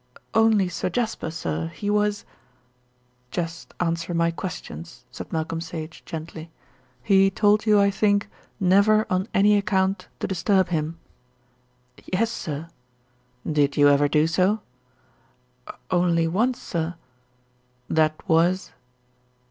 "Only 0.33 0.67
Sir 0.67 0.89
Jasper, 0.89 1.29
sir. 1.29 1.67
He 1.67 1.91
was" 1.91 2.25
"Just 3.29 3.75
answer 3.79 4.15
my 4.15 4.31
questions," 4.31 5.05
said 5.11 5.31
Malcolm 5.31 5.61
Sage 5.61 6.01
gently. 6.05 6.49
"He 7.03 7.29
told 7.29 7.67
you, 7.67 7.79
I 7.79 7.91
think, 7.91 8.27
never 8.59 9.05
on 9.11 9.27
any 9.35 9.55
account 9.55 10.07
to 10.19 10.25
disturb 10.25 10.69
him?" 10.69 10.97
"Yes, 12.11 12.31
sir." 12.31 12.67
"Did 13.45 13.77
you 13.77 13.89
ever 13.89 14.07
do 14.07 14.25
so?" 14.25 14.61
"Only 15.91 16.27
once, 16.27 16.59
sir." 16.59 16.95
"That 17.87 18.27
was?" 18.27 18.71